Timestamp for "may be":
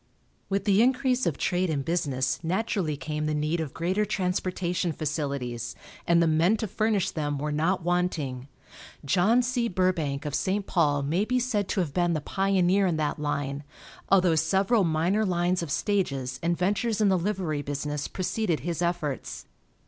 11.03-11.37